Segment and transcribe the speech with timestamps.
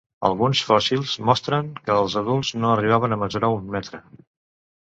[0.27, 4.05] Alguns fòssils mostren que els adults no arribaven a mesurar un metre.